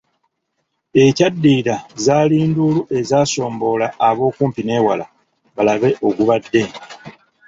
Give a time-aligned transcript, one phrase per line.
[1.03, 5.05] Ekyaddirira zaali nduulu ezaasomboola ab'okumpi n'ewala
[5.55, 6.63] balabe ogubadde.